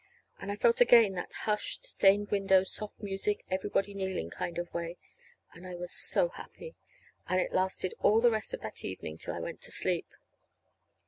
[0.39, 4.71] And I felt again that hushed, stained window, soft music, everybody kneeling kind of a
[4.71, 4.97] way;
[5.53, 6.73] and I was so happy!
[7.27, 10.07] And it lasted all the rest of that evening till I went to sleep.